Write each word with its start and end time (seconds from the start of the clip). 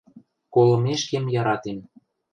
Колымешкем 0.53 1.25
яратем. 1.41 1.77